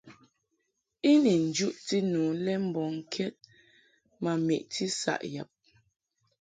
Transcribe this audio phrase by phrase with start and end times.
[1.11, 3.33] I ni njuʼti nu le mbɔŋkɛd
[4.23, 5.49] ma meʼti saʼ yab.